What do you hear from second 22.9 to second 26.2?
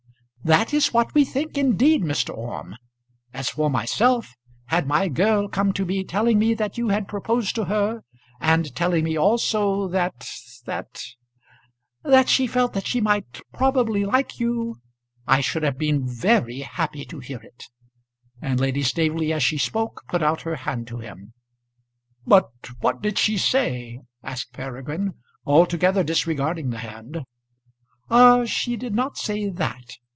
did she say?" asked Peregrine, altogether